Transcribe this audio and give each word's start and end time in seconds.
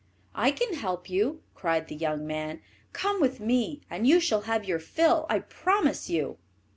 "I 0.33 0.49
can 0.49 0.73
help 0.73 1.11
you," 1.11 1.43
cried 1.53 1.87
the 1.87 1.93
young 1.95 2.25
man; 2.25 2.63
"come 2.91 3.21
with 3.21 3.39
me, 3.39 3.81
and 3.87 4.07
you 4.07 4.19
shall 4.19 4.41
have 4.49 4.65
your 4.65 4.79
fill, 4.79 5.27
I 5.29 5.37
promise 5.37 6.09
you." 6.09 6.39